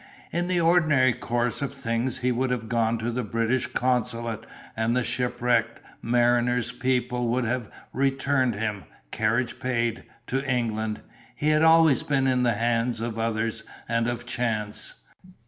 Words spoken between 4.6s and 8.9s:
and the Shipwrecked Mariners' people would have returned him,